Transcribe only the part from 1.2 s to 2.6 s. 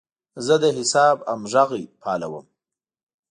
همغږي فعالوم.